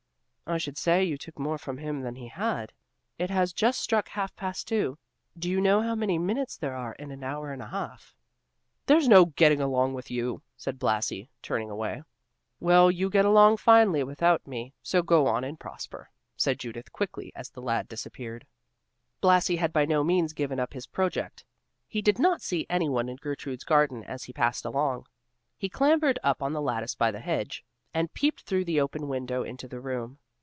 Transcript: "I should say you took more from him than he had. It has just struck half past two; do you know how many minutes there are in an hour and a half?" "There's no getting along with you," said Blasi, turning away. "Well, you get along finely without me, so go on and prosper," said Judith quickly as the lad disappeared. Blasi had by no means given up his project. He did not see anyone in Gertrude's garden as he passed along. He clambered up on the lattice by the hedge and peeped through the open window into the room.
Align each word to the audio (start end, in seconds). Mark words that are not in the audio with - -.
"I 0.47 0.57
should 0.57 0.77
say 0.77 1.01
you 1.05 1.17
took 1.17 1.39
more 1.39 1.57
from 1.57 1.77
him 1.77 2.01
than 2.01 2.15
he 2.15 2.27
had. 2.27 2.73
It 3.17 3.29
has 3.29 3.53
just 3.53 3.79
struck 3.79 4.09
half 4.09 4.35
past 4.35 4.67
two; 4.67 4.97
do 5.39 5.49
you 5.49 5.61
know 5.61 5.81
how 5.81 5.95
many 5.95 6.19
minutes 6.19 6.57
there 6.57 6.75
are 6.75 6.91
in 6.95 7.09
an 7.09 7.23
hour 7.23 7.53
and 7.53 7.61
a 7.61 7.67
half?" 7.69 8.13
"There's 8.85 9.07
no 9.07 9.27
getting 9.27 9.61
along 9.61 9.93
with 9.93 10.11
you," 10.11 10.41
said 10.57 10.77
Blasi, 10.77 11.29
turning 11.41 11.69
away. 11.69 12.03
"Well, 12.59 12.91
you 12.91 13.09
get 13.09 13.23
along 13.23 13.57
finely 13.57 14.03
without 14.03 14.45
me, 14.45 14.73
so 14.83 15.01
go 15.01 15.25
on 15.25 15.45
and 15.45 15.57
prosper," 15.57 16.09
said 16.35 16.59
Judith 16.59 16.91
quickly 16.91 17.31
as 17.33 17.51
the 17.51 17.61
lad 17.61 17.87
disappeared. 17.87 18.45
Blasi 19.21 19.55
had 19.55 19.71
by 19.71 19.85
no 19.85 20.03
means 20.03 20.33
given 20.33 20.59
up 20.59 20.73
his 20.73 20.85
project. 20.85 21.45
He 21.87 22.01
did 22.01 22.19
not 22.19 22.41
see 22.41 22.65
anyone 22.69 23.07
in 23.07 23.15
Gertrude's 23.15 23.63
garden 23.63 24.03
as 24.03 24.25
he 24.25 24.33
passed 24.33 24.65
along. 24.65 25.05
He 25.57 25.69
clambered 25.69 26.19
up 26.23 26.43
on 26.43 26.51
the 26.51 26.61
lattice 26.61 26.93
by 26.95 27.09
the 27.09 27.21
hedge 27.21 27.63
and 27.93 28.13
peeped 28.13 28.41
through 28.41 28.65
the 28.65 28.81
open 28.81 29.07
window 29.07 29.43
into 29.43 29.69
the 29.69 29.79
room. 29.79 30.17